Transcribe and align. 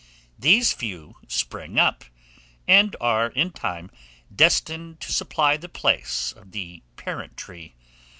These 0.39 0.73
few 0.73 1.17
spring 1.27 1.77
up, 1.77 2.03
and 2.67 2.95
are, 2.99 3.27
in 3.27 3.51
time, 3.51 3.91
destined 4.35 4.99
to 5.01 5.13
supply 5.13 5.57
the 5.57 5.69
place 5.69 6.31
of 6.31 6.53
the 6.53 6.81
parent 6.95 7.37
tree. 7.37 7.75